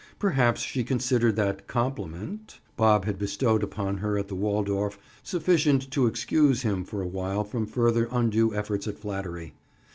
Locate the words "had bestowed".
3.05-3.61